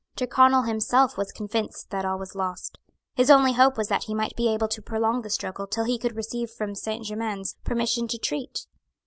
Tyrconnel 0.15 0.63
himself 0.63 1.15
was 1.15 1.31
convinced 1.31 1.91
that 1.91 2.05
all 2.05 2.17
was 2.17 2.33
lost. 2.33 2.79
His 3.13 3.29
only 3.29 3.53
hope 3.53 3.77
was 3.77 3.87
that 3.89 4.05
he 4.05 4.15
might 4.15 4.35
be 4.35 4.51
able 4.51 4.67
to 4.67 4.81
prolong 4.81 5.21
the 5.21 5.29
struggle 5.29 5.67
till 5.67 5.83
he 5.85 5.99
could 5.99 6.15
receive 6.15 6.49
from 6.49 6.73
Saint 6.73 7.05
Germains 7.05 7.55
permission 7.63 8.07
to 8.07 8.17
treat. 8.17 8.65